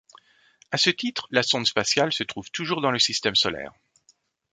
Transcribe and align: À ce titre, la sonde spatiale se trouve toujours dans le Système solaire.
À 0.71 0.77
ce 0.77 0.89
titre, 0.89 1.27
la 1.29 1.43
sonde 1.43 1.67
spatiale 1.67 2.11
se 2.11 2.23
trouve 2.23 2.49
toujours 2.49 2.81
dans 2.81 2.89
le 2.89 2.97
Système 2.97 3.35
solaire. 3.35 3.71